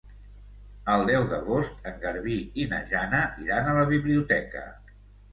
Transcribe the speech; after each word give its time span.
El 0.93 1.01
deu 1.09 1.25
d'agost 1.33 1.85
en 1.91 1.99
Garbí 2.05 2.37
i 2.63 2.65
na 2.71 2.79
Jana 2.93 3.19
iran 3.43 3.69
a 3.69 3.75
la 3.81 3.85
biblioteca. 3.93 4.65